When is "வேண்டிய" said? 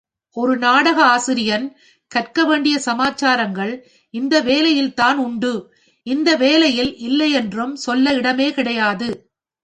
2.45-2.79